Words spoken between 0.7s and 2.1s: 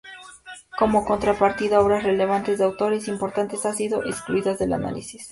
Como contrapartida, obras